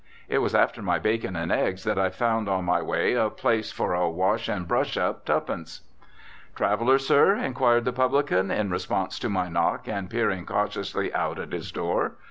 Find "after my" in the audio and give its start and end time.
0.55-0.97